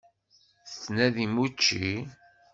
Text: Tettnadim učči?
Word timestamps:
Tettnadim 0.67 1.33
učči? 1.43 1.85